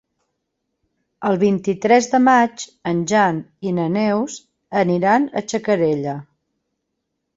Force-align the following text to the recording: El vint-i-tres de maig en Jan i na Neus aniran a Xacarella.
El 1.29 1.35
vint-i-tres 1.43 2.07
de 2.15 2.21
maig 2.29 2.65
en 2.93 3.03
Jan 3.11 3.43
i 3.67 3.75
na 3.81 3.87
Neus 3.99 4.39
aniran 4.85 5.29
a 5.31 5.45
Xacarella. 5.53 6.17